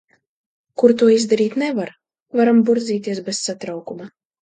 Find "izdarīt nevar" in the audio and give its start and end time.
1.17-1.93